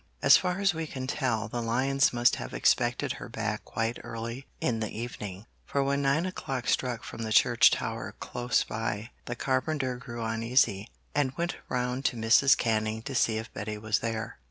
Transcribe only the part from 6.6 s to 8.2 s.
struck from the church tower